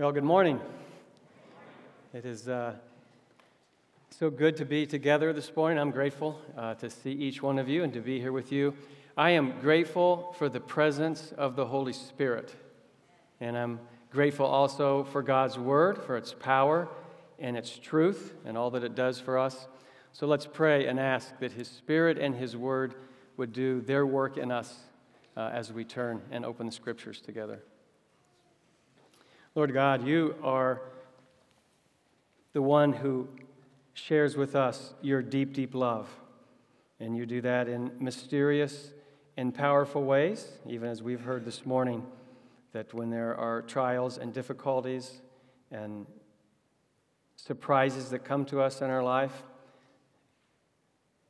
[0.00, 0.58] Well, good morning.
[2.14, 2.72] It is uh,
[4.08, 5.78] so good to be together this morning.
[5.78, 8.72] I'm grateful uh, to see each one of you and to be here with you.
[9.14, 12.54] I am grateful for the presence of the Holy Spirit.
[13.40, 13.78] And I'm
[14.10, 16.88] grateful also for God's Word, for its power
[17.38, 19.68] and its truth, and all that it does for us.
[20.12, 22.94] So let's pray and ask that His Spirit and His Word
[23.36, 24.78] would do their work in us
[25.36, 27.60] uh, as we turn and open the Scriptures together.
[29.56, 30.80] Lord God, you are
[32.52, 33.28] the one who
[33.94, 36.08] shares with us your deep, deep love.
[37.00, 38.92] And you do that in mysterious
[39.36, 42.06] and powerful ways, even as we've heard this morning,
[42.72, 45.20] that when there are trials and difficulties
[45.72, 46.06] and
[47.34, 49.42] surprises that come to us in our life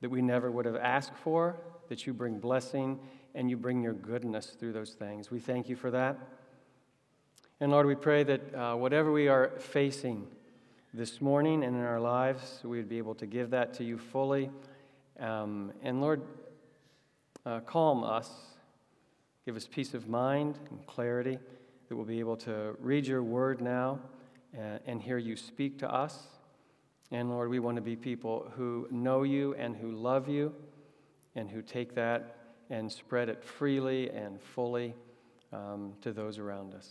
[0.01, 1.57] that we never would have asked for,
[1.89, 2.99] that you bring blessing
[3.35, 5.31] and you bring your goodness through those things.
[5.31, 6.19] We thank you for that.
[7.63, 10.27] And Lord, we pray that uh, whatever we are facing
[10.95, 13.99] this morning and in our lives, we would be able to give that to you
[13.99, 14.49] fully.
[15.19, 16.23] Um, and Lord,
[17.45, 18.31] uh, calm us,
[19.45, 21.39] give us peace of mind and clarity
[21.91, 23.99] that we'll be able to read your word now
[24.55, 26.29] and, uh, and hear you speak to us.
[27.11, 30.55] And Lord, we want to be people who know you and who love you
[31.35, 32.39] and who take that
[32.71, 34.95] and spread it freely and fully
[35.53, 36.89] um, to those around us.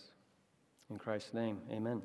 [0.89, 2.01] In Christ's name, amen.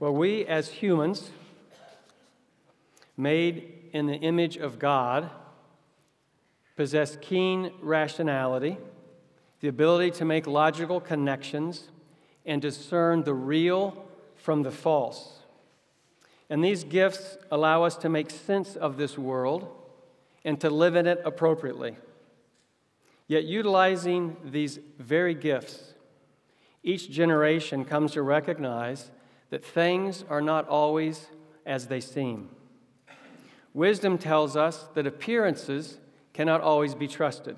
[0.00, 1.30] Well, we as humans,
[3.16, 5.30] made in the image of God,
[6.76, 8.78] possess keen rationality,
[9.60, 11.88] the ability to make logical connections,
[12.44, 15.38] and discern the real from the false.
[16.50, 19.68] And these gifts allow us to make sense of this world
[20.44, 21.96] and to live in it appropriately.
[23.26, 25.94] Yet, utilizing these very gifts,
[26.82, 29.10] each generation comes to recognize
[29.48, 31.28] that things are not always
[31.64, 32.50] as they seem.
[33.72, 35.98] Wisdom tells us that appearances
[36.34, 37.56] cannot always be trusted.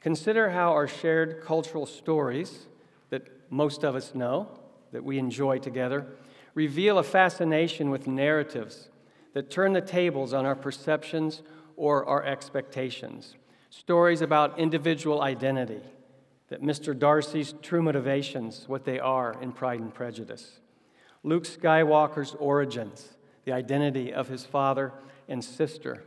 [0.00, 2.66] Consider how our shared cultural stories,
[3.10, 4.48] that most of us know,
[4.92, 6.06] that we enjoy together,
[6.54, 8.88] reveal a fascination with narratives
[9.34, 11.42] that turn the tables on our perceptions
[11.76, 13.36] or our expectations
[13.70, 15.80] stories about individual identity,
[16.48, 16.96] that Mr.
[16.98, 20.58] Darcy's true motivations, what they are in Pride and Prejudice,
[21.22, 23.14] Luke Skywalker's origins,
[23.44, 24.92] the identity of his father
[25.28, 26.02] and sister,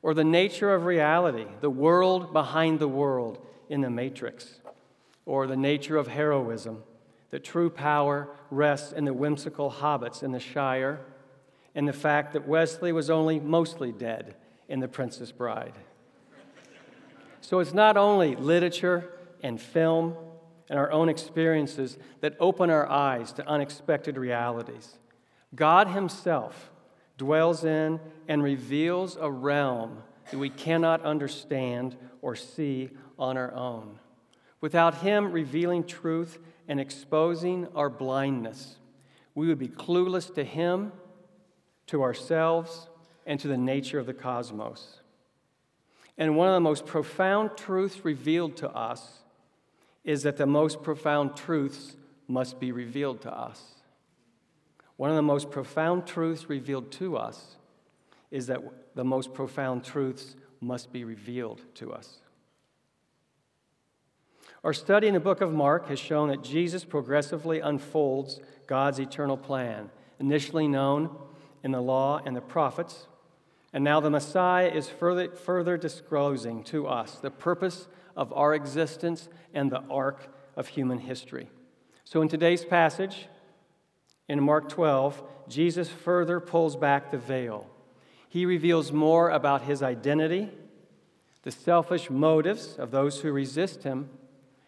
[0.00, 4.60] or the nature of reality, the world behind the world in the Matrix,
[5.26, 6.82] or the nature of heroism,
[7.30, 11.00] that true power rests in the whimsical hobbits in the Shire,
[11.74, 14.36] and the fact that Westley was only mostly dead
[14.68, 15.74] in The Princess Bride.
[17.42, 20.14] So it's not only literature and film
[20.70, 24.96] and our own experiences that open our eyes to unexpected realities.
[25.54, 26.70] God Himself
[27.18, 33.98] dwells in and reveals a realm that we cannot understand or see on our own.
[34.60, 36.38] Without Him revealing truth
[36.68, 38.76] and exposing our blindness,
[39.34, 40.92] we would be clueless to Him,
[41.88, 42.88] to ourselves,
[43.26, 45.01] and to the nature of the cosmos.
[46.22, 49.22] And one of the most profound truths revealed to us
[50.04, 51.96] is that the most profound truths
[52.28, 53.60] must be revealed to us.
[54.94, 57.56] One of the most profound truths revealed to us
[58.30, 58.62] is that
[58.94, 62.18] the most profound truths must be revealed to us.
[64.62, 69.36] Our study in the book of Mark has shown that Jesus progressively unfolds God's eternal
[69.36, 69.90] plan,
[70.20, 71.16] initially known
[71.64, 73.08] in the law and the prophets,
[73.72, 79.28] and now the Messiah is further, further disclosing to us the purpose of our existence
[79.54, 81.48] and the arc of human history.
[82.04, 83.28] So, in today's passage,
[84.28, 87.68] in Mark 12, Jesus further pulls back the veil.
[88.28, 90.50] He reveals more about his identity,
[91.42, 94.10] the selfish motives of those who resist him,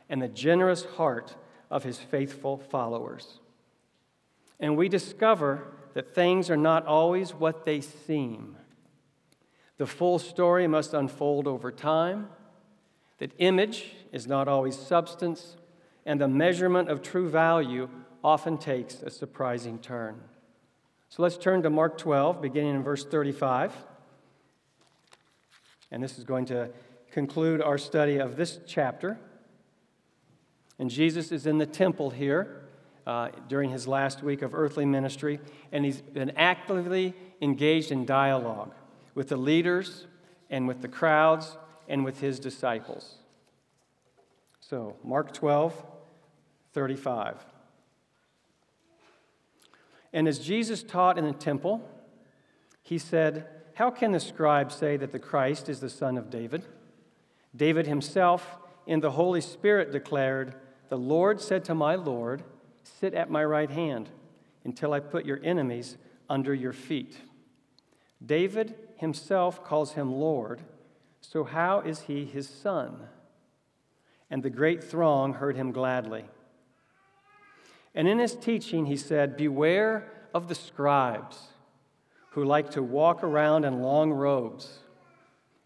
[0.09, 1.35] and the generous heart
[1.71, 3.41] of his faithful followers.
[4.61, 8.57] And we discover that things are not always what they seem.
[9.77, 12.29] The full story must unfold over time,
[13.19, 15.57] that image is not always substance,
[16.07, 17.89] and the measurement of true value
[18.23, 20.21] often takes a surprising turn.
[21.09, 23.73] So let's turn to Mark 12, beginning in verse 35.
[25.91, 26.71] And this is going to
[27.13, 29.19] conclude our study of this chapter.
[30.79, 32.63] And Jesus is in the temple here
[33.07, 35.39] uh, during his last week of earthly ministry,
[35.71, 38.73] and he's been actively engaged in dialogue
[39.15, 40.07] with the leaders
[40.51, 41.57] and with the crowds
[41.89, 43.17] and with his disciples.
[44.61, 45.75] So, Mark 12,
[46.73, 47.37] 35.
[50.13, 51.87] And as Jesus taught in the temple,
[52.83, 56.65] he said, How can the scribes say that the Christ is the son of David?
[57.55, 58.57] David himself,
[58.87, 60.55] in the Holy Spirit, declared,
[60.89, 62.43] The Lord said to my Lord,
[62.83, 64.11] Sit at my right hand
[64.65, 65.97] until I put your enemies
[66.29, 67.19] under your feet.
[68.25, 70.63] David himself calls him Lord,
[71.21, 72.97] so how is he his son?
[74.31, 76.25] And the great throng heard him gladly.
[77.95, 81.49] And in his teaching, he said, Beware of the scribes
[82.31, 84.79] who like to walk around in long robes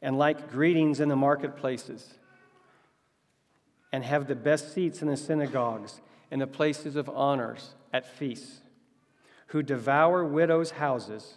[0.02, 2.14] and like greetings in the marketplaces
[3.92, 6.00] and have the best seats in the synagogues
[6.30, 8.60] and the places of honors at feasts,
[9.46, 11.36] who devour widows' houses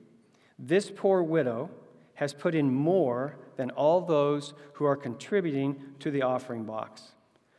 [0.61, 1.71] this poor widow
[2.13, 7.13] has put in more than all those who are contributing to the offering box,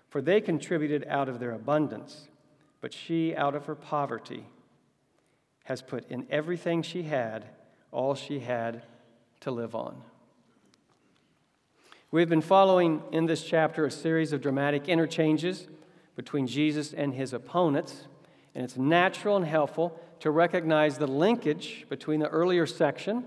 [0.08, 2.28] for they contributed out of their abundance,
[2.80, 4.46] but she, out of her poverty,
[5.64, 7.44] has put in everything she had,
[7.90, 8.82] all she had
[9.40, 10.00] to live on.
[12.12, 15.66] We've been following in this chapter a series of dramatic interchanges
[16.14, 18.06] between Jesus and his opponents,
[18.54, 23.24] and it's natural and helpful to recognize the linkage between the earlier section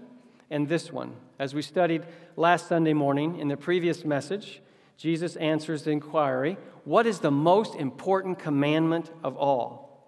[0.50, 1.13] and this one.
[1.38, 2.06] As we studied
[2.38, 4.62] last Sunday morning in the previous message,
[4.95, 10.07] Jesus answers the inquiry What is the most important commandment of all?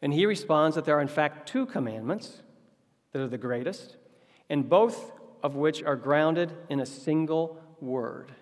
[0.00, 2.40] And he responds that there are, in fact, two commandments
[3.12, 3.98] that are the greatest,
[4.48, 5.12] and both
[5.42, 8.32] of which are grounded in a single word.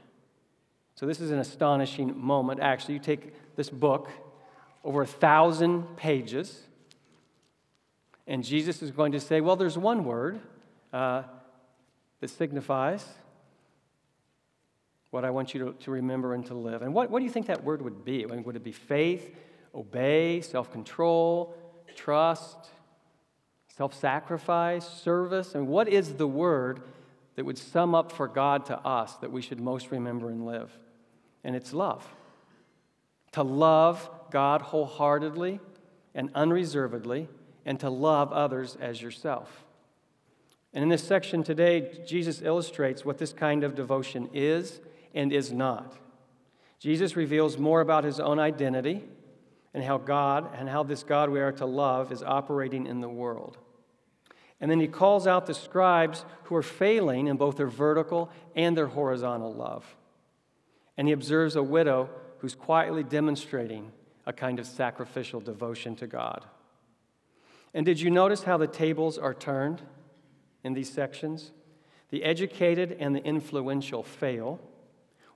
[0.94, 2.60] So, this is an astonishing moment.
[2.60, 4.08] Actually, you take this book,
[4.84, 6.69] over a thousand pages,
[8.30, 10.40] and Jesus is going to say, Well, there's one word
[10.92, 11.24] uh,
[12.20, 13.04] that signifies
[15.10, 16.80] what I want you to, to remember and to live.
[16.80, 18.24] And what, what do you think that word would be?
[18.24, 19.30] I mean, would it be faith?
[19.74, 21.54] obey, self control,
[21.94, 22.70] trust,
[23.76, 25.54] self sacrifice, service.
[25.54, 26.82] And what is the word
[27.36, 30.76] that would sum up for God to us that we should most remember and live?
[31.44, 32.06] And it's love.
[33.32, 35.60] To love God wholeheartedly
[36.14, 37.28] and unreservedly,
[37.64, 39.64] and to love others as yourself.
[40.72, 44.80] And in this section today, Jesus illustrates what this kind of devotion is
[45.14, 45.96] and is not.
[46.78, 49.04] Jesus reveals more about his own identity
[49.74, 53.08] and how God and how this God we are to love is operating in the
[53.08, 53.58] world.
[54.60, 58.76] And then he calls out the scribes who are failing in both their vertical and
[58.76, 59.96] their horizontal love.
[60.96, 63.90] And he observes a widow who's quietly demonstrating
[64.26, 66.44] a kind of sacrificial devotion to God.
[67.72, 69.82] And did you notice how the tables are turned
[70.64, 71.52] in these sections?
[72.11, 74.61] The educated and the influential fail,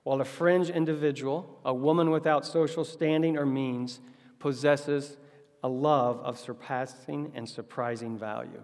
[0.03, 4.01] while a fringe individual, a woman without social standing or means,
[4.39, 5.17] possesses
[5.63, 8.61] a love of surpassing and surprising value.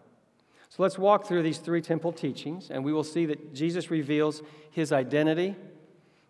[0.70, 4.42] So let's walk through these three temple teachings, and we will see that Jesus reveals
[4.70, 5.56] his identity,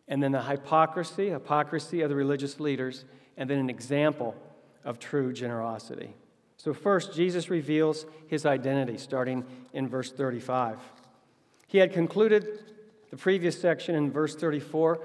[0.08, 3.06] and then the hypocrisy, hypocrisy of the religious leaders,
[3.38, 4.36] and then an example
[4.84, 6.16] of true generosity.
[6.64, 10.78] So, first, Jesus reveals his identity, starting in verse 35.
[11.66, 12.48] He had concluded
[13.10, 15.00] the previous section in verse 34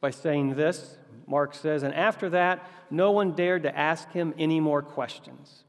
[0.00, 0.96] by saying this
[1.26, 5.64] Mark says, and after that, no one dared to ask him any more questions.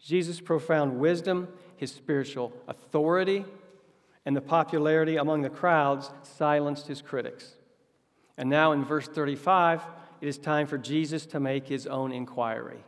[0.00, 3.44] Jesus' profound wisdom, his spiritual authority,
[4.24, 7.56] and the popularity among the crowds silenced his critics.
[8.38, 9.82] And now in verse 35,
[10.22, 12.82] it is time for Jesus to make his own inquiry.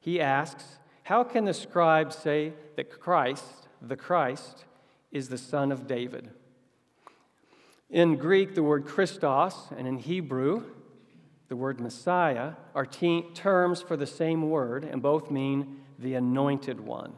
[0.00, 4.64] He asks, How can the scribes say that Christ, the Christ,
[5.12, 6.30] is the son of David?
[7.90, 10.64] In Greek, the word Christos, and in Hebrew,
[11.48, 16.80] the word Messiah are te- terms for the same word, and both mean the anointed
[16.80, 17.12] one.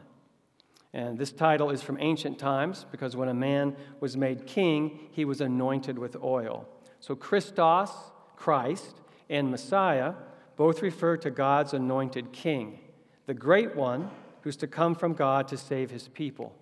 [0.91, 5.25] And this title is from ancient times because when a man was made king, he
[5.25, 6.67] was anointed with oil.
[6.99, 7.91] So Christos,
[8.35, 8.95] Christ,
[9.29, 10.13] and Messiah
[10.55, 12.79] both refer to God's anointed king,
[13.25, 14.09] the great one
[14.41, 16.53] who's to come from God to save his people.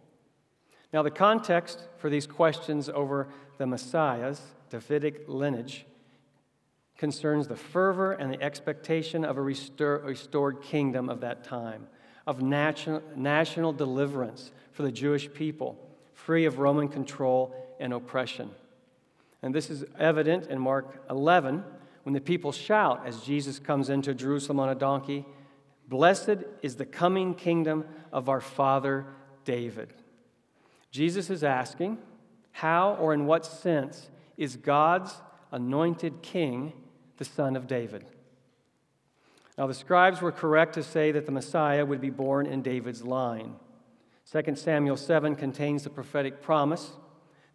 [0.93, 5.85] Now, the context for these questions over the Messiah's Davidic lineage
[6.97, 11.87] concerns the fervor and the expectation of a restored kingdom of that time,
[12.27, 15.77] of national, national deliverance for the Jewish people,
[16.13, 18.51] free of Roman control and oppression.
[19.41, 21.63] And this is evident in Mark 11
[22.03, 25.25] when the people shout as Jesus comes into Jerusalem on a donkey
[25.91, 29.05] Blessed is the coming kingdom of our father
[29.43, 29.93] David.
[30.89, 31.97] Jesus is asking,
[32.53, 35.13] how or in what sense is God's
[35.51, 36.71] anointed king
[37.17, 38.05] the son of David?
[39.57, 43.03] Now, the scribes were correct to say that the Messiah would be born in David's
[43.03, 43.55] line.
[44.31, 46.91] 2 Samuel 7 contains the prophetic promise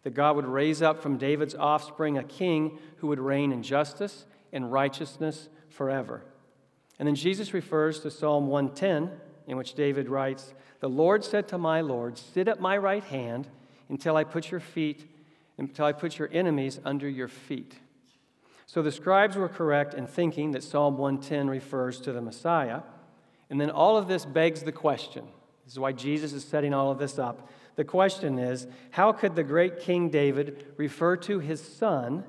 [0.03, 4.27] that God would raise up from David's offspring a king who would reign in justice
[4.51, 6.23] and righteousness forever.
[6.99, 9.11] And then Jesus refers to Psalm 110,
[9.47, 13.47] in which David writes, The Lord said to my Lord, Sit at my right hand
[13.89, 15.09] until I put your feet,
[15.57, 17.75] until I put your enemies under your feet.
[18.65, 22.81] So the scribes were correct in thinking that Psalm 110 refers to the Messiah.
[23.49, 25.25] And then all of this begs the question.
[25.63, 27.49] This is why Jesus is setting all of this up.
[27.77, 32.25] The question is how could the great King David refer to his son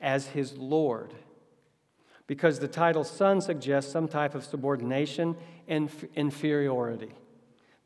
[0.00, 1.14] as his Lord?
[2.30, 5.34] Because the title son suggests some type of subordination
[5.66, 7.10] and inferiority.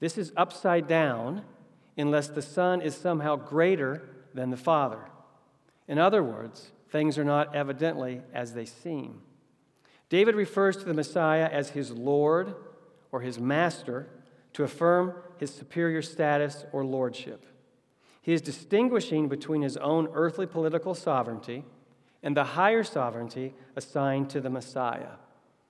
[0.00, 1.46] This is upside down
[1.96, 4.98] unless the Son is somehow greater than the Father.
[5.88, 9.22] In other words, things are not evidently as they seem.
[10.10, 12.54] David refers to the Messiah as his Lord
[13.12, 14.10] or his Master
[14.52, 17.46] to affirm his superior status or lordship.
[18.20, 21.64] He is distinguishing between his own earthly political sovereignty
[22.24, 25.18] and the higher sovereignty assigned to the Messiah.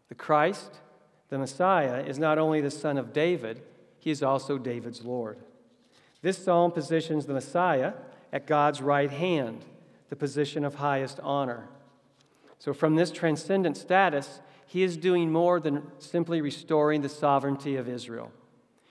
[0.09, 0.79] The Christ,
[1.29, 3.61] the Messiah, is not only the son of David,
[3.99, 5.39] he is also David's Lord.
[6.23, 7.95] This psalm positions the Messiah
[8.33, 9.65] at God's right hand,
[10.09, 11.69] the position of highest honor.
[12.61, 17.89] So, from this transcendent status, he is doing more than simply restoring the sovereignty of
[17.89, 18.31] Israel.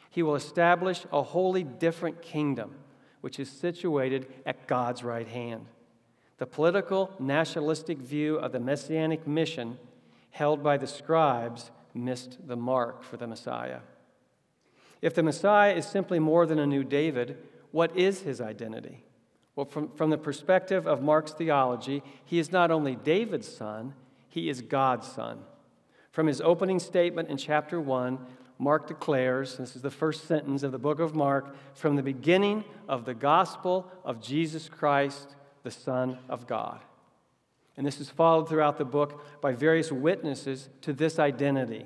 [0.10, 2.76] He will establish a wholly different kingdom,
[3.22, 5.66] which is situated at God's right hand.
[6.38, 9.78] The political, nationalistic view of the messianic mission
[10.32, 13.80] held by the scribes missed the mark for the Messiah.
[15.02, 17.38] If the Messiah is simply more than a new David,
[17.72, 19.04] what is his identity?
[19.56, 23.94] Well, from, from the perspective of Mark's theology, he is not only David's son,
[24.28, 25.40] he is God's son.
[26.12, 28.20] From his opening statement in chapter 1,
[28.58, 32.64] Mark declares this is the first sentence of the book of Mark from the beginning
[32.88, 36.80] of the gospel of Jesus Christ, the Son of God.
[37.76, 41.86] And this is followed throughout the book by various witnesses to this identity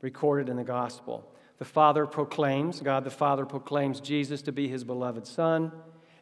[0.00, 1.32] recorded in the gospel.
[1.58, 5.70] The Father proclaims, God the Father proclaims Jesus to be his beloved Son,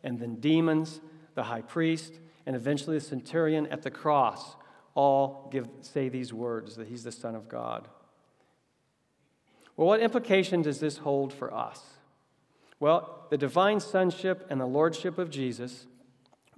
[0.03, 1.01] and then demons,
[1.35, 4.57] the high priest, and eventually the centurion at the cross
[4.95, 7.89] all give, say these words that he's the Son of God.
[9.77, 11.83] Well, what implication does this hold for us?
[12.81, 15.87] Well, the divine sonship and the lordship of Jesus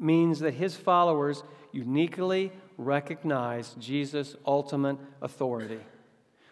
[0.02, 1.42] means that his followers
[1.72, 5.80] uniquely recognize Jesus' ultimate authority.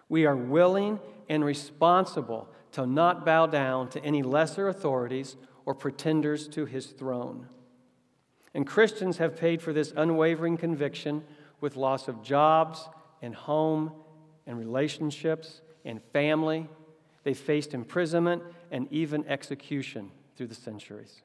[0.09, 6.49] We are willing and responsible to not bow down to any lesser authorities or pretenders
[6.49, 7.49] to his throne.
[8.55, 11.23] And Christians have paid for this unwavering conviction
[11.61, 12.89] with loss of jobs
[13.23, 13.93] and home
[14.47, 16.69] and relationships and family.
[17.23, 21.23] They faced imprisonment and even execution through the centuries.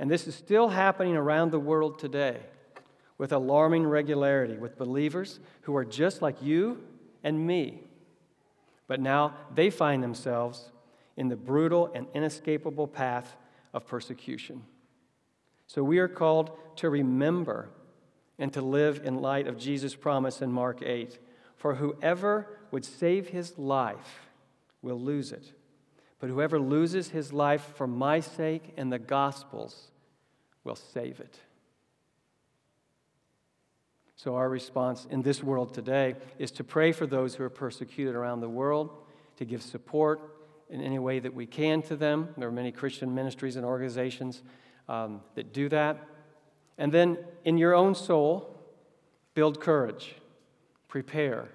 [0.00, 2.40] And this is still happening around the world today
[3.18, 6.82] with alarming regularity with believers who are just like you
[7.22, 7.84] and me
[8.90, 10.72] but now they find themselves
[11.16, 13.36] in the brutal and inescapable path
[13.72, 14.62] of persecution.
[15.68, 17.68] So we are called to remember
[18.36, 21.20] and to live in light of Jesus' promise in Mark 8
[21.54, 24.28] For whoever would save his life
[24.82, 25.52] will lose it,
[26.20, 29.90] but whoever loses his life for my sake and the gospel's
[30.62, 31.40] will save it.
[34.16, 38.14] So, our response in this world today is to pray for those who are persecuted
[38.14, 38.90] around the world,
[39.38, 40.20] to give support
[40.68, 42.28] in any way that we can to them.
[42.36, 44.42] There are many Christian ministries and organizations
[44.90, 46.06] um, that do that.
[46.76, 48.58] And then, in your own soul,
[49.32, 50.16] build courage,
[50.86, 51.48] prepare,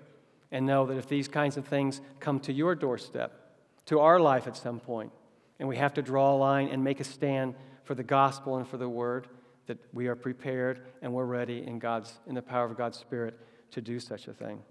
[0.52, 3.45] and know that if these kinds of things come to your doorstep,
[3.86, 5.12] to our life at some point,
[5.60, 8.68] and we have to draw a line and make a stand for the gospel and
[8.68, 9.28] for the word,
[9.68, 13.40] that we are prepared and we're ready in God's in the power of God's Spirit
[13.72, 14.62] to do such a thing.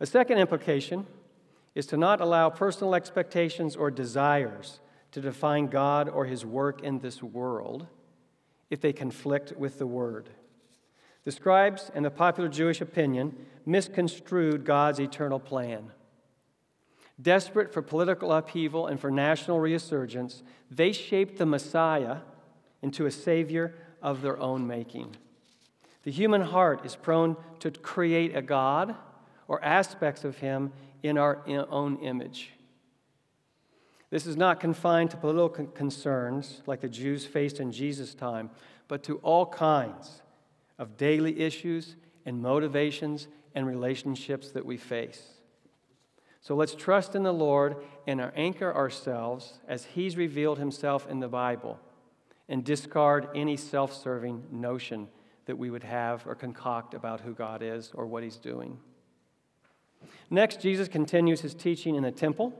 [0.00, 1.06] A second implication
[1.74, 4.80] is to not allow personal expectations or desires
[5.12, 7.86] to define God or his work in this world
[8.70, 10.30] if they conflict with the word.
[11.24, 15.90] The scribes and the popular Jewish opinion misconstrued God's eternal plan.
[17.20, 22.18] Desperate for political upheaval and for national resurgence, they shaped the Messiah
[22.82, 25.16] into a savior of their own making.
[26.04, 28.94] The human heart is prone to create a God
[29.48, 30.72] or aspects of him
[31.02, 32.52] in our own image.
[34.08, 38.50] This is not confined to political concerns like the Jews faced in Jesus' time,
[38.88, 40.22] but to all kinds
[40.78, 45.39] of daily issues and motivations and relationships that we face.
[46.40, 51.28] So let's trust in the Lord and anchor ourselves as He's revealed Himself in the
[51.28, 51.78] Bible
[52.48, 55.08] and discard any self serving notion
[55.46, 58.78] that we would have or concoct about who God is or what He's doing.
[60.30, 62.54] Next, Jesus continues His teaching in the temple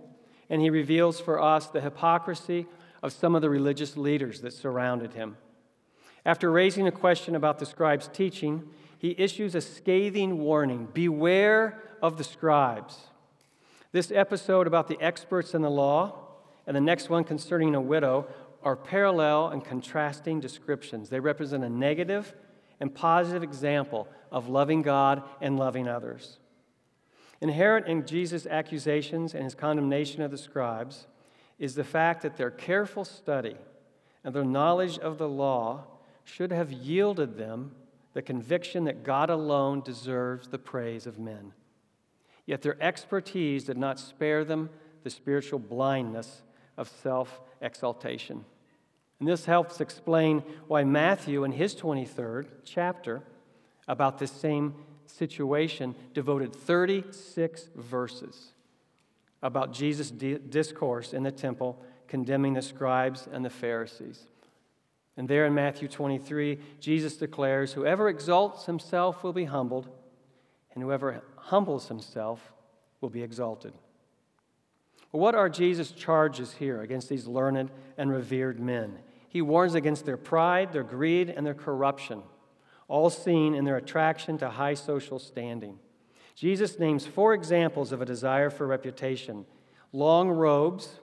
[0.50, 2.66] and He reveals for us the hypocrisy
[3.02, 5.36] of some of the religious leaders that surrounded Him.
[6.24, 8.68] After raising a question about the scribes' teaching,
[8.98, 12.98] he issues a scathing warning Beware of the scribes.
[13.92, 16.28] This episode about the experts in the law
[16.66, 18.28] and the next one concerning a widow
[18.62, 21.08] are parallel and contrasting descriptions.
[21.08, 22.34] They represent a negative
[22.78, 26.38] and positive example of loving God and loving others.
[27.40, 31.06] Inherent in Jesus' accusations and his condemnation of the scribes
[31.58, 33.56] is the fact that their careful study
[34.22, 35.84] and their knowledge of the law
[36.22, 37.72] should have yielded them
[38.12, 41.52] the conviction that God alone deserves the praise of men.
[42.50, 44.70] Yet their expertise did not spare them
[45.04, 46.42] the spiritual blindness
[46.76, 48.44] of self exaltation.
[49.20, 53.22] And this helps explain why Matthew, in his 23rd chapter,
[53.86, 54.74] about this same
[55.06, 58.48] situation, devoted 36 verses
[59.42, 64.24] about Jesus' discourse in the temple condemning the scribes and the Pharisees.
[65.16, 69.88] And there in Matthew 23, Jesus declares, Whoever exalts himself will be humbled,
[70.74, 72.52] and whoever humbles himself
[73.00, 73.72] will be exalted.
[75.10, 78.98] What are Jesus' charges here against these learned and revered men?
[79.28, 82.22] He warns against their pride, their greed, and their corruption,
[82.88, 85.78] all seen in their attraction to high social standing.
[86.34, 89.46] Jesus names four examples of a desire for reputation
[89.92, 91.00] long robes,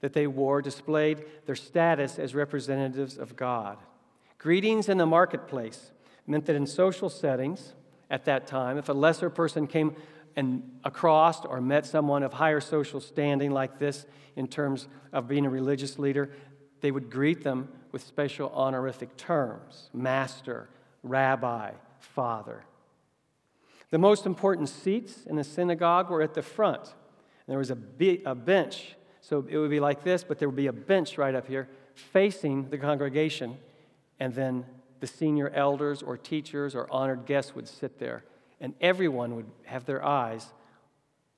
[0.00, 3.78] that they wore displayed their status as representatives of God.
[4.38, 5.92] Greetings in the marketplace
[6.26, 7.74] meant that in social settings
[8.12, 9.96] at that time, if a lesser person came
[10.36, 15.44] and across or met someone of higher social standing like this in terms of being
[15.44, 16.30] a religious leader,
[16.80, 20.68] they would greet them with special honorific terms master,
[21.02, 22.64] rabbi, father.
[23.90, 26.94] The most important seats in the synagogue were at the front.
[27.48, 30.56] There was a, be- a bench so it would be like this, but there would
[30.56, 33.56] be a bench right up here facing the congregation,
[34.18, 34.66] and then
[35.02, 38.22] the senior elders or teachers or honored guests would sit there,
[38.60, 40.52] and everyone would have their eyes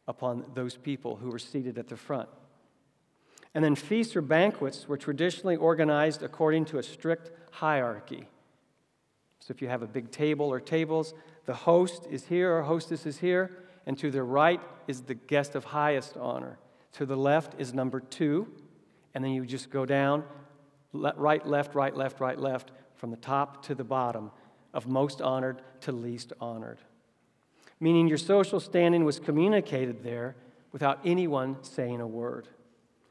[0.07, 2.29] upon those people who were seated at the front.
[3.55, 8.29] And then feasts or banquets were traditionally organized according to a strict hierarchy.
[9.41, 11.15] So if you have a big table or tables,
[11.47, 13.51] the host is here or hostess is here,
[13.87, 16.59] and to the right is the guest of highest honor.
[16.93, 18.47] To the left is number two,
[19.15, 20.23] and then you just go down
[20.93, 22.71] right, left, right, left, right, left,
[23.05, 24.31] from the top to the bottom,
[24.73, 26.79] of most honored to least honored.
[27.79, 30.37] Meaning your social standing was communicated there
[30.73, 32.49] without anyone saying a word.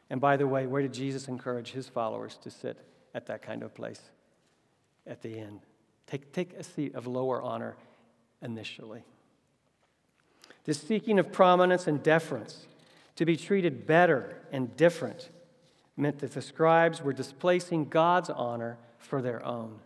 [0.10, 2.80] And by the way, where did Jesus encourage his followers to sit
[3.14, 4.02] at that kind of place
[5.06, 5.60] at the end?
[6.08, 7.76] Take, take a seat of lower honor
[8.42, 9.04] initially.
[10.64, 12.66] This seeking of prominence and deference
[13.16, 15.30] to be treated better and different
[15.96, 19.80] meant that the scribes were displacing God's honor for their own.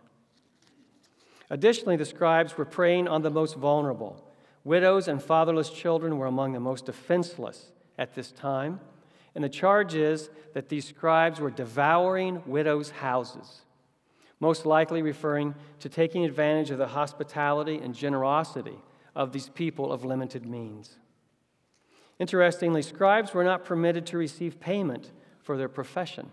[1.50, 4.24] Additionally, the scribes were preying on the most vulnerable.
[4.64, 8.80] Widows and fatherless children were among the most defenseless at this time.
[9.34, 13.62] And the charge is that these scribes were devouring widows' houses,
[14.40, 18.78] most likely referring to taking advantage of the hospitality and generosity
[19.14, 20.96] of these people of limited means.
[22.18, 26.30] Interestingly, scribes were not permitted to receive payment for their profession,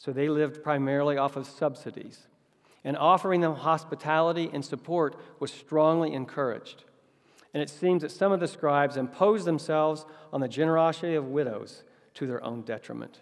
[0.00, 2.26] so they lived primarily off of subsidies.
[2.84, 6.84] And offering them hospitality and support was strongly encouraged.
[7.52, 11.82] And it seems that some of the scribes imposed themselves on the generosity of widows
[12.14, 13.20] to their own detriment.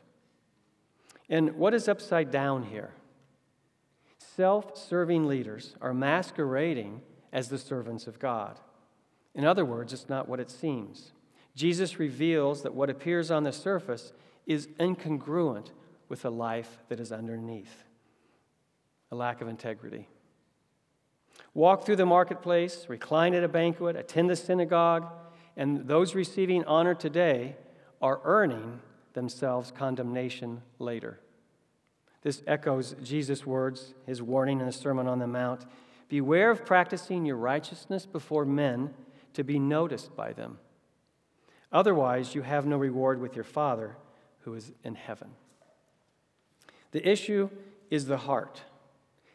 [1.28, 2.92] And what is upside down here?
[4.18, 7.00] Self serving leaders are masquerading
[7.32, 8.60] as the servants of God.
[9.34, 11.10] In other words, it's not what it seems.
[11.56, 14.12] Jesus reveals that what appears on the surface
[14.46, 15.72] is incongruent
[16.08, 17.84] with the life that is underneath
[19.10, 20.08] a lack of integrity.
[21.54, 25.10] walk through the marketplace, recline at a banquet, attend the synagogue,
[25.56, 27.56] and those receiving honor today
[28.00, 28.80] are earning
[29.14, 31.18] themselves condemnation later.
[32.22, 35.64] This echoes Jesus' words, his warning in the Sermon on the Mount
[36.08, 38.94] Beware of practicing your righteousness before men
[39.34, 40.58] to be noticed by them.
[41.70, 43.96] Otherwise, you have no reward with your Father
[44.40, 45.28] who is in heaven.
[46.92, 47.50] The issue
[47.90, 48.62] is the heart.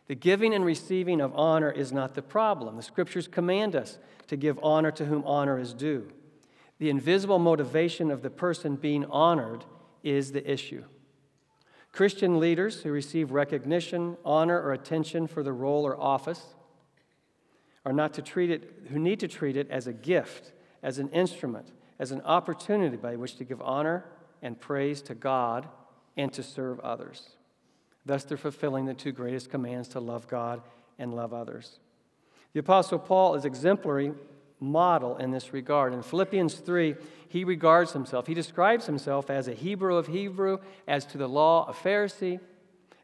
[0.07, 2.75] The giving and receiving of honor is not the problem.
[2.75, 6.11] The scriptures command us to give honor to whom honor is due.
[6.79, 9.63] The invisible motivation of the person being honored
[10.03, 10.83] is the issue.
[11.91, 16.55] Christian leaders who receive recognition, honor, or attention for the role or office
[17.85, 21.09] are not to treat it, who need to treat it as a gift, as an
[21.09, 24.05] instrument, as an opportunity by which to give honor
[24.41, 25.69] and praise to God
[26.17, 27.29] and to serve others.
[28.05, 30.61] Thus, they're fulfilling the two greatest commands to love God
[30.99, 31.79] and love others.
[32.53, 34.13] The Apostle Paul is exemplary
[34.59, 35.93] model in this regard.
[35.93, 36.95] In Philippians 3,
[37.27, 41.65] he regards himself, he describes himself as a Hebrew of Hebrew, as to the law,
[41.67, 42.39] a Pharisee,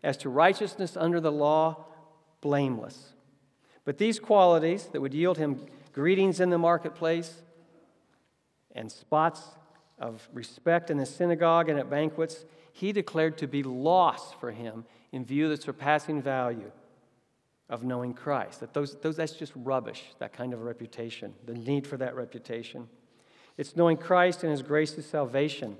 [0.04, 1.86] as to righteousness under the law,
[2.42, 3.14] blameless.
[3.86, 7.42] But these qualities that would yield him greetings in the marketplace
[8.74, 9.42] and spots
[9.98, 12.46] of respect in the synagogue and at banquets,
[12.80, 16.72] he declared to be loss for him in view of the surpassing value
[17.70, 18.62] of knowing Christ.
[18.62, 22.88] That those, those, that's just rubbish, that kind of reputation, the need for that reputation.
[23.58, 25.76] It's knowing Christ and his grace of salvation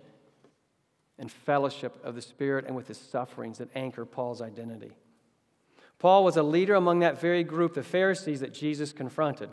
[1.18, 4.92] and fellowship of the Spirit and with his sufferings that anchor Paul's identity.
[6.00, 9.52] Paul was a leader among that very group, the Pharisees, that Jesus confronted.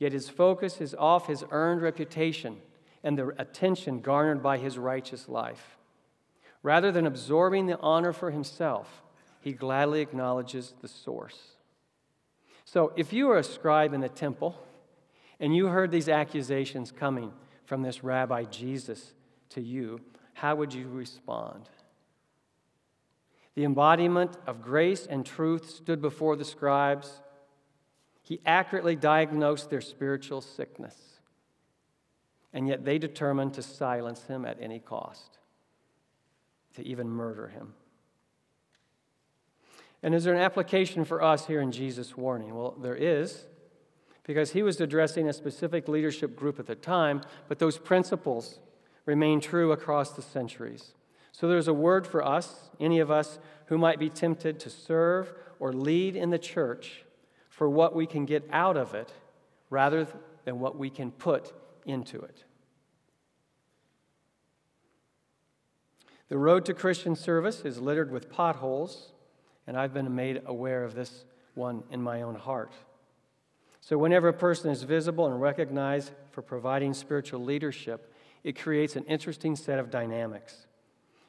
[0.00, 2.56] Yet his focus is off his earned reputation
[3.04, 5.76] and the attention garnered by his righteous life.
[6.62, 9.02] Rather than absorbing the honor for himself,
[9.40, 11.56] he gladly acknowledges the source.
[12.64, 14.56] So, if you were a scribe in the temple
[15.40, 17.32] and you heard these accusations coming
[17.64, 19.14] from this rabbi Jesus
[19.50, 20.00] to you,
[20.34, 21.68] how would you respond?
[23.54, 27.20] The embodiment of grace and truth stood before the scribes.
[28.22, 30.94] He accurately diagnosed their spiritual sickness,
[32.52, 35.39] and yet they determined to silence him at any cost,
[36.76, 37.74] to even murder him.
[40.02, 42.54] And is there an application for us here in Jesus' warning?
[42.54, 43.46] Well, there is,
[44.24, 48.60] because he was addressing a specific leadership group at the time, but those principles
[49.04, 50.94] remain true across the centuries.
[51.32, 55.32] So there's a word for us, any of us who might be tempted to serve
[55.58, 57.04] or lead in the church,
[57.48, 59.12] for what we can get out of it
[59.68, 60.06] rather
[60.44, 61.52] than what we can put
[61.84, 62.44] into it.
[66.30, 69.12] The road to Christian service is littered with potholes
[69.66, 72.72] and I've been made aware of this one in my own heart.
[73.80, 78.12] So, whenever a person is visible and recognized for providing spiritual leadership,
[78.44, 80.66] it creates an interesting set of dynamics.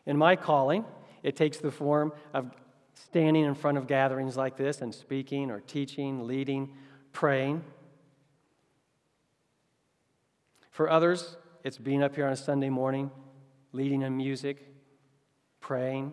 [0.06, 0.86] In my calling,
[1.24, 2.52] it takes the form of
[2.94, 6.74] standing in front of gatherings like this and speaking or teaching, leading,
[7.12, 7.64] praying.
[10.70, 13.12] For others, it's being up here on a Sunday morning,
[13.72, 14.71] leading in music,
[15.62, 16.12] praying,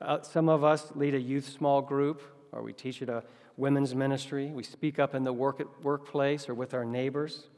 [0.00, 3.22] uh, some of us lead a youth small group, or we teach at a
[3.56, 4.46] women's ministry.
[4.48, 7.48] We speak up in the work workplace or with our neighbors.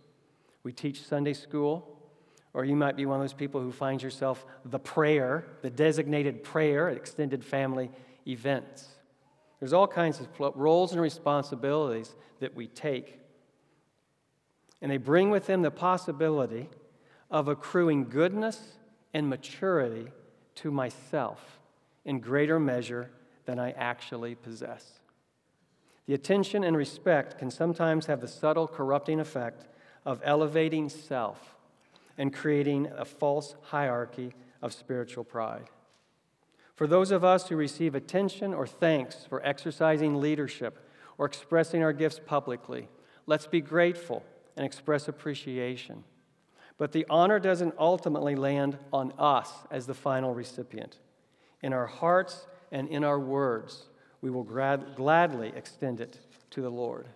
[0.63, 1.95] We teach Sunday school.
[2.55, 6.43] Or you might be one of those people who finds yourself the prayer, the designated
[6.43, 7.91] prayer at extended family
[8.27, 8.89] events.
[9.61, 13.19] There's all kinds of roles and responsibilities that we take.
[14.81, 16.69] And they bring with them the possibility
[17.31, 18.79] of accruing goodness
[19.13, 20.09] and maturity
[20.63, 21.59] to myself
[22.05, 23.11] in greater measure
[23.45, 25.01] than I actually possess.
[26.07, 29.67] The attention and respect can sometimes have the subtle corrupting effect
[30.05, 31.57] of elevating self
[32.17, 35.69] and creating a false hierarchy of spiritual pride.
[36.75, 41.93] For those of us who receive attention or thanks for exercising leadership or expressing our
[41.93, 42.89] gifts publicly,
[43.27, 44.25] let's be grateful
[44.57, 46.05] and express appreciation.
[46.79, 50.99] But the honor doesn't ultimately land on us as the final recipient.
[51.61, 53.89] In our hearts and in our words,
[54.21, 57.09] we will grad- gladly extend it to the Lord.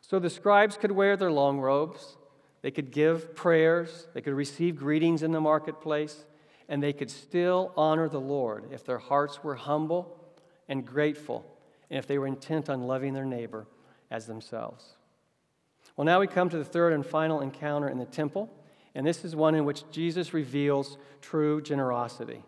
[0.00, 2.16] So the scribes could wear their long robes,
[2.62, 6.24] they could give prayers, they could receive greetings in the marketplace,
[6.68, 10.18] and they could still honor the Lord if their hearts were humble
[10.68, 11.44] and grateful,
[11.90, 13.66] and if they were intent on loving their neighbor
[14.10, 14.96] as themselves.
[15.96, 18.50] Well, now we come to the third and final encounter in the temple,
[18.94, 22.44] and this is one in which Jesus reveals true generosity.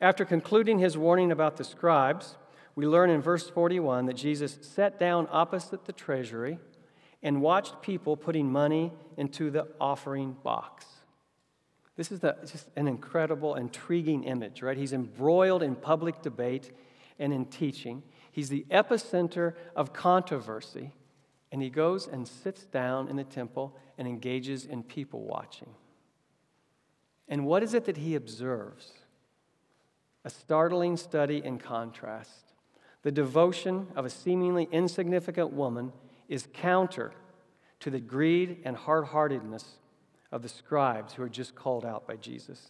[0.00, 2.36] After concluding his warning about the scribes,
[2.74, 6.58] we learn in verse 41 that Jesus sat down opposite the treasury
[7.22, 10.86] and watched people putting money into the offering box.
[11.96, 14.76] This is the, just an incredible, intriguing image, right?
[14.76, 16.70] He's embroiled in public debate
[17.18, 18.04] and in teaching.
[18.30, 20.92] He's the epicenter of controversy,
[21.50, 25.68] and he goes and sits down in the temple and engages in people watching.
[27.28, 28.92] And what is it that he observes?
[30.24, 32.52] A startling study in contrast.
[33.02, 35.92] The devotion of a seemingly insignificant woman
[36.28, 37.12] is counter
[37.80, 39.78] to the greed and hard heartedness
[40.32, 42.68] of the scribes who are just called out by Jesus.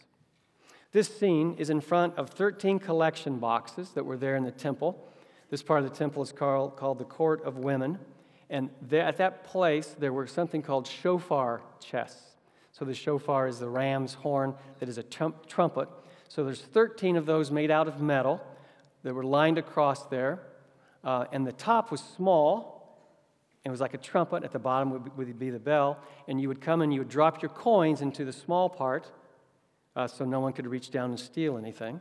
[0.91, 5.07] This scene is in front of 13 collection boxes that were there in the temple.
[5.49, 7.99] This part of the temple is called, called the Court of Women.
[8.49, 12.23] And there, at that place, there were something called shofar chests.
[12.71, 15.89] So the shofar is the ram's horn that is a trump, trumpet.
[16.27, 18.41] So there's 13 of those made out of metal
[19.03, 20.39] that were lined across there.
[21.03, 22.79] Uh, and the top was small,
[23.65, 24.43] it was like a trumpet.
[24.43, 25.99] At the bottom would be, would be, the bell.
[26.27, 29.11] And you would come and you would drop your coins into the small part
[29.95, 31.99] uh, so no one could reach down and steal anything.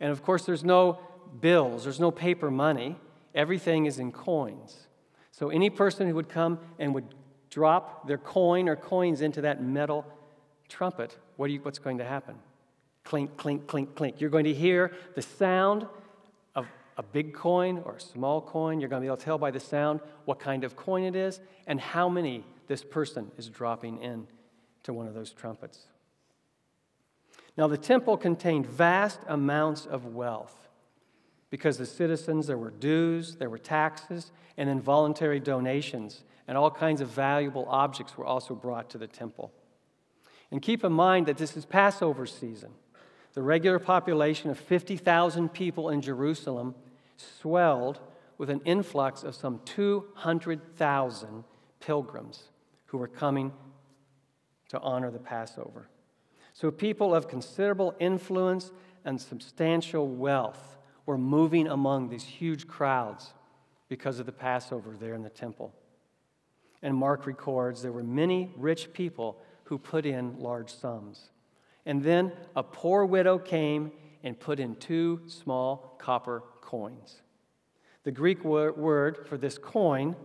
[0.00, 0.98] And of course, there's no
[1.40, 2.96] bills, there's no paper money.
[3.34, 4.85] Everything is in coins.
[5.38, 7.14] So any person who would come and would
[7.50, 10.06] drop their coin or coins into that metal
[10.66, 12.36] trumpet, what you, what's going to happen?
[13.04, 14.18] Clink, clink, clink, clink.
[14.18, 15.86] You're going to hear the sound
[16.54, 18.80] of a big coin or a small coin.
[18.80, 21.14] You're going to be able to tell by the sound what kind of coin it
[21.14, 24.26] is and how many this person is dropping in
[24.84, 25.80] to one of those trumpets.
[27.58, 30.65] Now, the temple contained vast amounts of wealth
[31.50, 36.70] because the citizens, there were dues, there were taxes, and then voluntary donations, and all
[36.70, 39.52] kinds of valuable objects were also brought to the temple.
[40.50, 42.70] And keep in mind that this is Passover season.
[43.34, 46.74] The regular population of 50,000 people in Jerusalem
[47.16, 48.00] swelled
[48.38, 51.44] with an influx of some 200,000
[51.80, 52.44] pilgrims
[52.86, 53.52] who were coming
[54.68, 55.88] to honor the Passover.
[56.52, 58.72] So, people of considerable influence
[59.04, 60.75] and substantial wealth
[61.06, 63.32] were moving among these huge crowds
[63.88, 65.72] because of the Passover there in the temple.
[66.82, 71.30] And Mark records there were many rich people who put in large sums.
[71.84, 73.92] And then a poor widow came
[74.22, 77.22] and put in two small copper coins.
[78.02, 80.16] The Greek word for this coin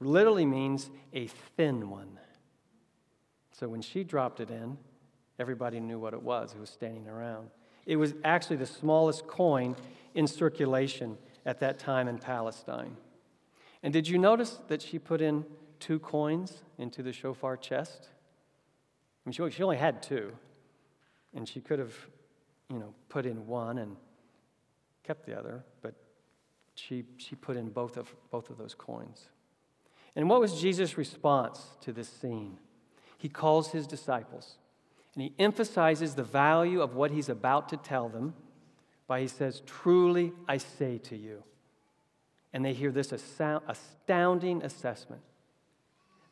[0.00, 2.18] literally means a thin one.
[3.52, 4.76] So when she dropped it in,
[5.38, 7.50] everybody knew what it was who was standing around.
[7.86, 9.76] It was actually the smallest coin
[10.14, 12.96] in circulation at that time in Palestine.
[13.82, 15.44] And did you notice that she put in
[15.80, 18.08] two coins into the shofar chest?
[19.24, 20.32] I mean, she only had two,
[21.34, 21.94] and she could have,
[22.68, 23.96] you know, put in one and
[25.04, 25.94] kept the other, but
[26.74, 29.28] she, she put in both of, both of those coins.
[30.14, 32.58] And what was Jesus' response to this scene?
[33.18, 34.56] He calls his disciples
[35.14, 38.34] and he emphasizes the value of what he's about to tell them
[39.12, 41.42] by he says, Truly I say to you.
[42.54, 45.20] And they hear this astounding assessment.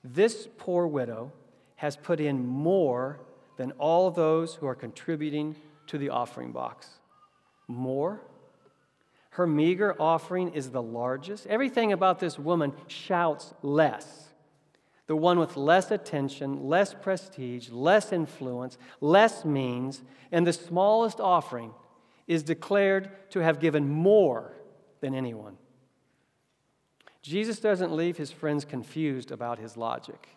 [0.03, 1.31] This poor widow
[1.77, 3.21] has put in more
[3.59, 5.57] than all those who are contributing
[5.89, 6.89] to the offering box.
[7.69, 8.23] More
[9.33, 11.47] her meager offering is the largest.
[11.49, 14.31] Everything about this woman shouts less.
[15.07, 20.01] The one with less attention, less prestige, less influence, less means,
[20.33, 21.75] and the smallest offering
[22.31, 24.53] is declared to have given more
[25.01, 25.57] than anyone.
[27.23, 30.29] Jesus doesn't leave his friends confused about his logic.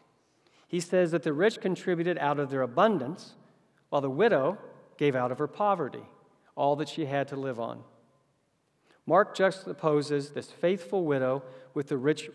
[0.67, 3.36] He says that the rich contributed out of their abundance,
[3.89, 4.58] while the widow
[4.97, 6.01] gave out of her poverty,
[6.56, 7.84] all that she had to live on.
[9.06, 11.43] Mark juxtaposes this faithful widow
[11.75, 12.27] with the rich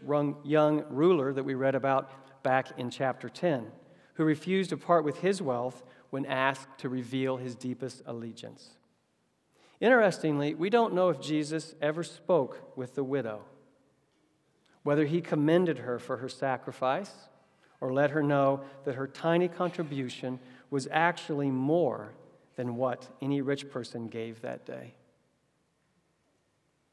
[0.45, 3.67] young ruler that we read about back in chapter 10,
[4.15, 8.78] who refused to part with his wealth when asked to reveal his deepest allegiance.
[9.81, 13.43] Interestingly, we don't know if Jesus ever spoke with the widow,
[14.83, 17.13] whether he commended her for her sacrifice
[17.81, 22.13] or let her know that her tiny contribution was actually more
[22.57, 24.95] than what any rich person gave that day.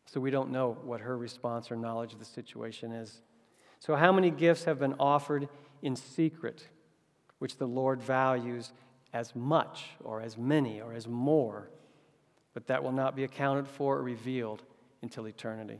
[0.05, 3.21] So we don't know what her response or knowledge of the situation is.
[3.79, 5.49] So, how many gifts have been offered
[5.81, 6.67] in secret,
[7.39, 8.71] which the Lord values
[9.11, 11.69] as much or as many or as more,
[12.55, 14.63] but that will not be accounted for or revealed
[15.03, 15.79] until eternity?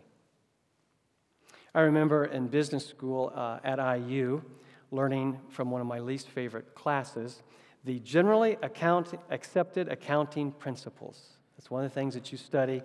[1.74, 4.44] I remember in business school uh, at IU
[4.92, 7.42] learning from one of my least favorite classes
[7.86, 11.38] the generally account- accepted accounting principles.
[11.56, 12.82] That's one of the things that you study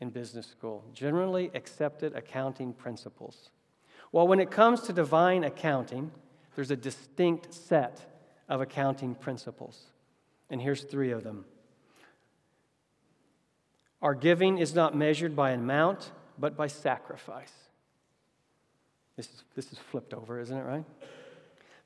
[0.00, 3.50] in business school generally accepted accounting principles.
[4.12, 6.12] Well, when it comes to divine accounting,
[6.54, 8.00] there's a distinct set
[8.48, 9.90] of accounting principles.
[10.50, 11.44] And here's three of them.
[14.04, 17.52] Our giving is not measured by amount, but by sacrifice.
[19.16, 20.84] This is, this is flipped over, isn't it, right?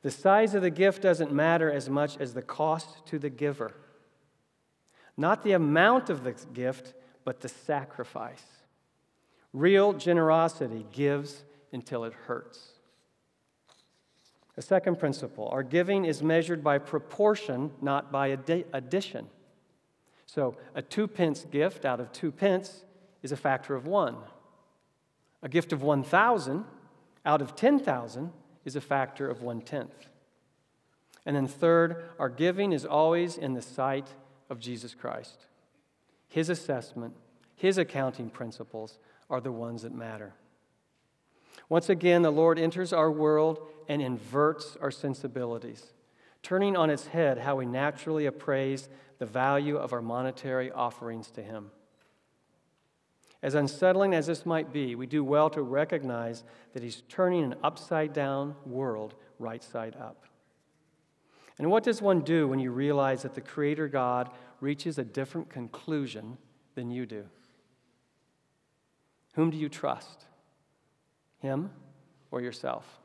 [0.03, 3.73] The size of the gift doesn't matter as much as the cost to the giver.
[5.17, 8.45] Not the amount of the gift, but the sacrifice.
[9.53, 12.73] Real generosity gives until it hurts.
[14.57, 18.37] A second principle our giving is measured by proportion, not by
[18.73, 19.29] addition.
[20.29, 22.85] So, a two pence gift out of two pence
[23.23, 24.17] is a factor of one.
[25.43, 26.65] A gift of 1,000
[27.25, 28.33] out of 10,000
[28.65, 30.09] is a factor of one tenth.
[31.25, 34.09] And then, third, our giving is always in the sight
[34.51, 35.47] of Jesus Christ.
[36.29, 37.15] His assessment,
[37.57, 38.99] his accounting principles
[39.31, 40.35] are the ones that matter.
[41.71, 45.95] Once again, the Lord enters our world and inverts our sensibilities,
[46.43, 51.43] turning on its head how we naturally appraise the value of our monetary offerings to
[51.43, 51.71] Him.
[53.43, 57.55] As unsettling as this might be, we do well to recognize that He's turning an
[57.63, 60.25] upside down world right side up.
[61.59, 65.51] And what does one do when you realize that the Creator God reaches a different
[65.51, 66.39] conclusion
[66.75, 67.25] than you do?
[69.35, 70.25] Whom do you trust?
[71.41, 71.71] Him
[72.31, 72.99] or yourself?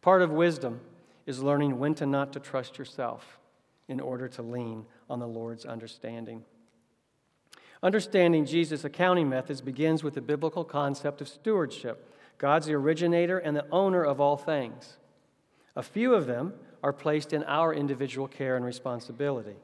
[0.00, 0.80] Part of wisdom
[1.26, 3.38] is learning when to not to trust yourself
[3.88, 6.44] in order to lean on the Lord's understanding.
[7.82, 12.14] Understanding Jesus' accounting methods begins with the biblical concept of stewardship.
[12.38, 14.96] God's the originator and the owner of all things.
[15.74, 19.56] A few of them are placed in our individual care and responsibility.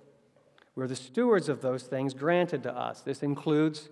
[0.75, 3.01] We're the stewards of those things granted to us.
[3.03, 3.88] This includes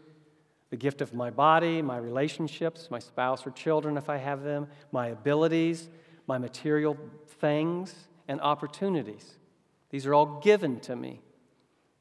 [0.71, 4.69] the gift of my body, my relationships, my spouse or children if I have them,
[4.93, 5.89] my abilities,
[6.27, 6.97] my material
[7.41, 7.95] things,
[8.29, 9.37] and opportunities.
[9.91, 11.21] These are all given to me.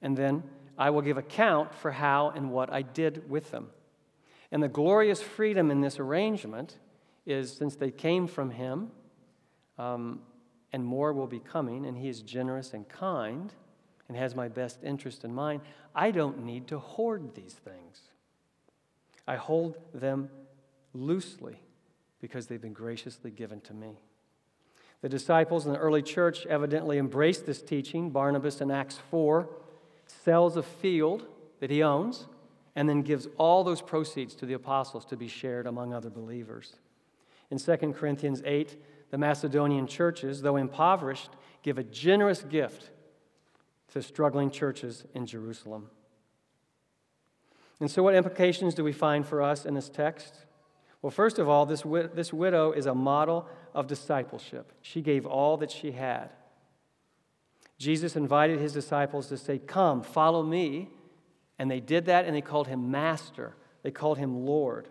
[0.02, 0.44] And then
[0.78, 3.70] I will give account for how and what I did with them.
[4.52, 6.78] And the glorious freedom in this arrangement
[7.26, 8.92] is since they came from Him,
[9.78, 10.22] um,
[10.72, 13.54] and more will be coming, and He is generous and kind
[14.08, 15.62] and has my best interest in mind,
[15.96, 18.02] I don't need to hoard these things.
[19.28, 20.30] I hold them
[20.94, 21.60] loosely
[22.22, 24.00] because they've been graciously given to me.
[25.02, 28.10] The disciples in the early church evidently embraced this teaching.
[28.10, 29.48] Barnabas in Acts 4
[30.08, 31.28] sells a field
[31.60, 32.28] that he owns
[32.76, 36.76] and then gives all those proceeds to the apostles to be shared among other believers.
[37.52, 38.82] In 2 Corinthians 8,
[39.12, 41.30] the Macedonian churches, though impoverished,
[41.62, 42.90] give a generous gift
[43.94, 45.90] to struggling churches in Jerusalem.
[47.80, 50.46] And so, what implications do we find for us in this text?
[51.02, 54.72] Well, first of all, this, this widow is a model of discipleship.
[54.82, 56.30] She gave all that she had.
[57.78, 60.90] Jesus invited his disciples to say, Come, follow me.
[61.60, 63.56] And they did that, and they called him Master.
[63.84, 64.88] They called him Lord.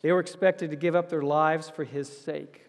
[0.00, 2.66] They were expected to give up their lives for his sake.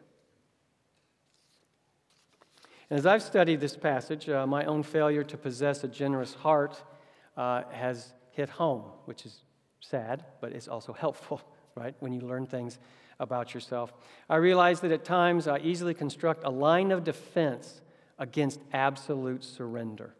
[2.90, 6.84] And as I've studied this passage, uh, my own failure to possess a generous heart
[7.38, 9.42] uh, has hit home, which is
[9.80, 11.42] sad, but it's also helpful,
[11.76, 12.78] right, when you learn things
[13.24, 13.92] about yourself.
[14.30, 17.82] I realize that at times I easily construct a line of defense
[18.20, 20.14] against absolute surrender.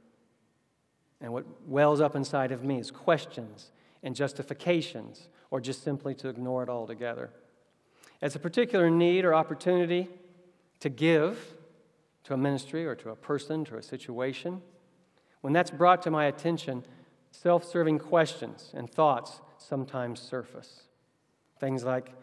[1.22, 6.28] And what wells up inside of me is questions and justifications, or just simply to
[6.28, 7.30] ignore it altogether.
[8.22, 10.10] As a particular need or opportunity
[10.80, 11.56] to give
[12.24, 14.62] to a ministry or to a person, to a situation,
[15.42, 16.86] when that's brought to my attention,
[17.32, 20.84] self serving questions and thoughts sometimes surface.
[21.60, 22.14] Things like,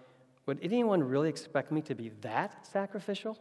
[0.51, 3.39] would anyone really expect me to be that sacrificial?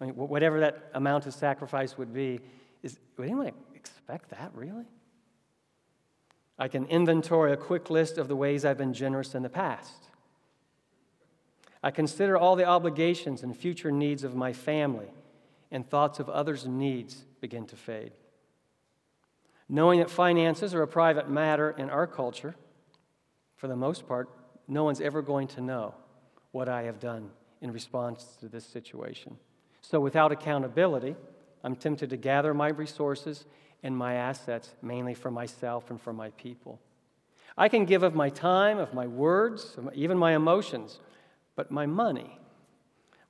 [0.00, 2.40] I mean, whatever that amount of sacrifice would be,
[2.82, 4.86] is, would anyone expect that, really?
[6.58, 10.08] I can inventory a quick list of the ways I've been generous in the past.
[11.82, 15.12] I consider all the obligations and future needs of my family,
[15.70, 18.12] and thoughts of others' needs begin to fade.
[19.68, 22.54] Knowing that finances are a private matter in our culture,
[23.56, 24.30] for the most part,
[24.66, 25.96] no one's ever going to know
[26.52, 27.30] what I have done
[27.60, 29.36] in response to this situation.
[29.82, 31.16] So, without accountability,
[31.62, 33.44] I'm tempted to gather my resources
[33.82, 36.80] and my assets mainly for myself and for my people.
[37.56, 41.00] I can give of my time, of my words, even my emotions,
[41.56, 42.38] but my money,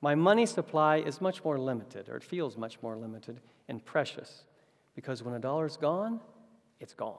[0.01, 4.43] my money supply is much more limited, or it feels much more limited and precious,
[4.95, 6.19] because when a dollar's gone,
[6.79, 7.17] it's gone.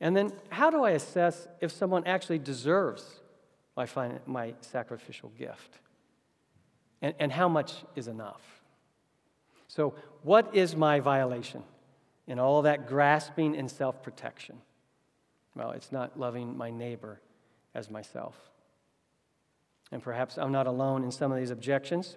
[0.00, 3.20] And then, how do I assess if someone actually deserves
[3.76, 5.78] my, fin- my sacrificial gift?
[7.02, 8.42] And, and how much is enough?
[9.68, 11.62] So, what is my violation
[12.26, 14.58] in all that grasping and self protection?
[15.54, 17.20] Well, it's not loving my neighbor
[17.74, 18.36] as myself.
[19.92, 22.16] And perhaps I'm not alone in some of these objections,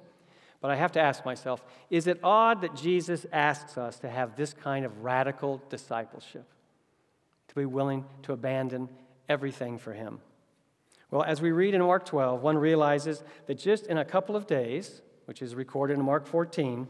[0.62, 4.36] but I have to ask myself is it odd that Jesus asks us to have
[4.36, 6.46] this kind of radical discipleship?
[7.50, 8.90] To be willing to abandon
[9.28, 10.22] everything for Him?
[11.14, 14.48] Well, as we read in Mark 12, one realizes that just in a couple of
[14.48, 16.88] days, which is recorded in Mark 14,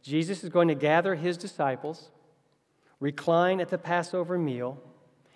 [0.00, 2.10] Jesus is going to gather his disciples,
[3.00, 4.80] recline at the Passover meal.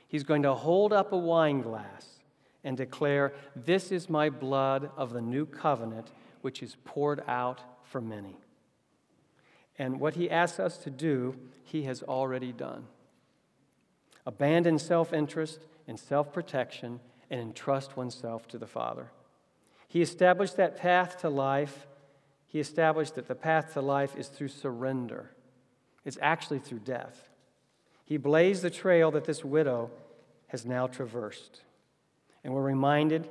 [0.06, 2.20] He's going to hold up a wine glass
[2.62, 8.00] and declare, This is my blood of the new covenant, which is poured out for
[8.00, 8.36] many.
[9.80, 11.34] And what he asks us to do,
[11.64, 12.86] he has already done.
[14.24, 17.00] Abandon self interest and self protection
[17.30, 19.10] and entrust oneself to the Father.
[19.86, 21.86] He established that path to life.
[22.46, 25.30] He established that the path to life is through surrender,
[26.04, 27.28] it's actually through death.
[28.04, 29.90] He blazed the trail that this widow
[30.46, 31.60] has now traversed.
[32.42, 33.28] And we're reminded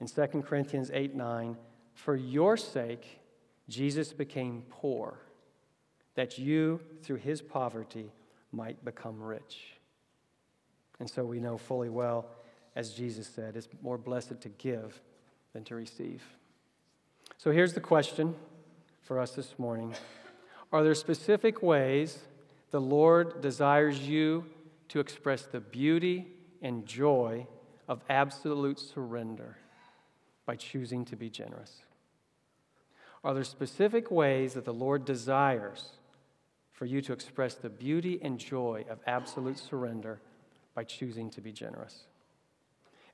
[0.00, 1.56] in 2 Corinthians 8 9,
[1.94, 3.20] for your sake,
[3.68, 5.18] Jesus became poor,
[6.14, 8.12] that you, through his poverty,
[8.52, 9.76] might become rich.
[10.98, 12.26] And so we know fully well,
[12.76, 15.00] as Jesus said, it's more blessed to give
[15.54, 16.22] than to receive.
[17.38, 18.34] So here's the question
[19.02, 19.94] for us this morning
[20.72, 22.18] Are there specific ways
[22.70, 24.44] the Lord desires you
[24.88, 26.26] to express the beauty
[26.60, 27.46] and joy
[27.88, 29.56] of absolute surrender
[30.44, 31.82] by choosing to be generous?
[33.24, 35.92] Are there specific ways that the Lord desires
[36.72, 40.20] for you to express the beauty and joy of absolute surrender
[40.74, 42.04] by choosing to be generous?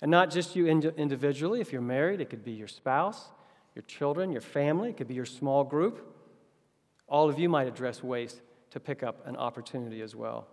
[0.03, 3.28] And not just you individually, if you're married, it could be your spouse,
[3.76, 6.14] your children, your family, it could be your small group.
[7.09, 8.42] All of you might address ways
[8.72, 10.48] to pick up an opportunity as well.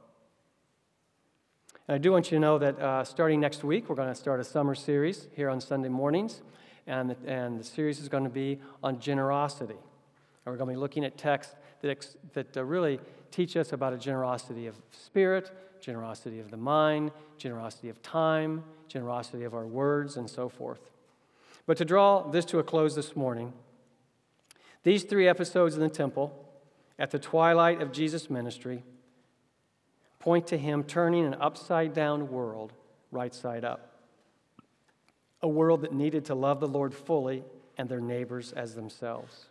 [1.87, 4.15] And I do want you to know that uh, starting next week, we're going to
[4.15, 6.43] start a summer series here on Sunday mornings.
[6.85, 9.73] And the, and the series is going to be on generosity.
[9.73, 12.99] And we're going to be looking at texts that, ex, that uh, really
[13.31, 19.43] teach us about a generosity of spirit, generosity of the mind, generosity of time, generosity
[19.43, 20.91] of our words, and so forth.
[21.65, 23.53] But to draw this to a close this morning,
[24.83, 26.33] these three episodes in the temple,
[26.97, 28.83] at the twilight of Jesus' ministry,
[30.19, 32.73] point to him turning an upside down world
[33.11, 33.93] right side up.
[35.41, 37.43] A world that needed to love the Lord fully
[37.77, 39.45] and their neighbors as themselves.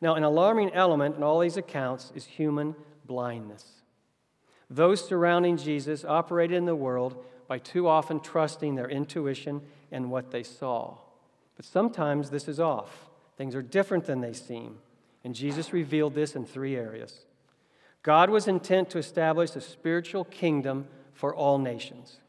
[0.00, 3.75] Now, an alarming element in all these accounts is human blindness.
[4.68, 9.62] Those surrounding Jesus operated in the world by too often trusting their intuition
[9.92, 10.98] and what they saw.
[11.56, 13.08] But sometimes this is off.
[13.36, 14.78] Things are different than they seem.
[15.24, 17.26] And Jesus revealed this in three areas.
[18.02, 22.20] God was intent to establish a spiritual kingdom for all nations,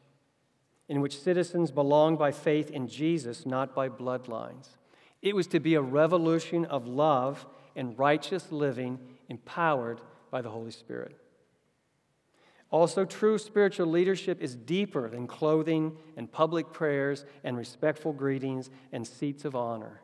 [0.88, 4.70] in which citizens belong by faith in Jesus, not by bloodlines.
[5.22, 10.70] It was to be a revolution of love and righteous living empowered by the Holy
[10.70, 11.16] Spirit.
[12.70, 19.06] Also, true spiritual leadership is deeper than clothing and public prayers and respectful greetings and
[19.06, 20.02] seats of honor.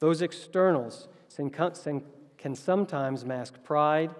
[0.00, 1.06] Those externals
[1.36, 4.10] can sometimes mask pride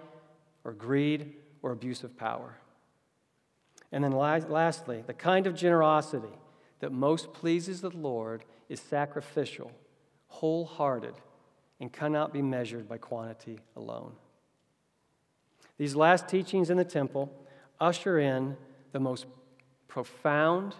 [0.63, 2.57] or greed or abuse of power.
[3.91, 6.33] And then lastly, the kind of generosity
[6.79, 9.71] that most pleases the Lord is sacrificial,
[10.27, 11.15] wholehearted,
[11.79, 14.13] and cannot be measured by quantity alone.
[15.77, 17.31] These last teachings in the temple
[17.79, 18.57] usher in
[18.91, 19.25] the most
[19.87, 20.75] profound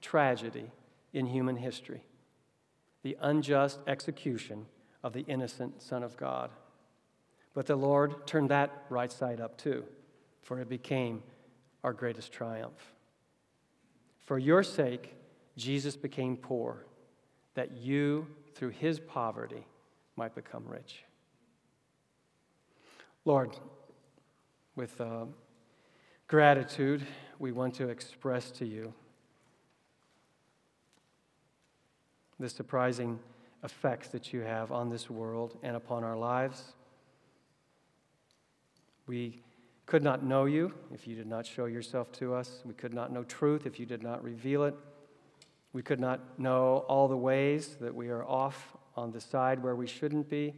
[0.00, 0.70] tragedy
[1.12, 2.02] in human history
[3.02, 4.66] the unjust execution
[5.02, 6.50] of the innocent Son of God.
[7.54, 9.84] But the Lord turned that right side up too,
[10.42, 11.22] for it became
[11.82, 12.92] our greatest triumph.
[14.26, 15.14] For your sake,
[15.56, 16.84] Jesus became poor,
[17.54, 19.66] that you, through his poverty,
[20.16, 21.04] might become rich.
[23.24, 23.56] Lord,
[24.76, 25.24] with uh,
[26.30, 27.04] gratitude,
[27.40, 28.94] we want to express to you
[32.38, 33.18] the surprising
[33.64, 36.72] effects that you have on this world and upon our lives.
[39.08, 39.42] We
[39.86, 42.62] could not know you if you did not show yourself to us.
[42.64, 44.76] We could not know truth if you did not reveal it.
[45.72, 49.74] We could not know all the ways that we are off on the side where
[49.74, 50.54] we shouldn't be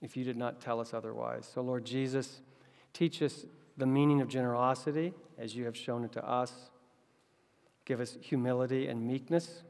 [0.00, 1.50] if you did not tell us otherwise.
[1.52, 2.40] So, Lord Jesus,
[2.92, 3.46] teach us
[3.82, 6.52] the meaning of generosity as you have shown it to us.
[7.84, 9.64] Give us humility and meekness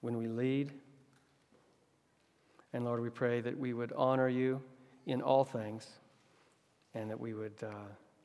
[0.00, 0.72] when we lead.
[2.72, 4.60] And Lord, we pray that we would honor you
[5.06, 5.86] in all things
[6.94, 7.68] and that we would uh,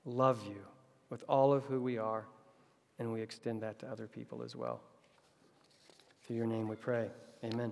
[0.04, 0.64] love you
[1.12, 2.26] with all of who we are,
[2.98, 4.82] and we extend that to other people as well.
[6.26, 7.12] Through your name we pray.
[7.44, 7.72] Amen.